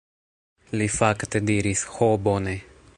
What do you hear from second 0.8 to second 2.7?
Li fakte diris: "Ho, bone."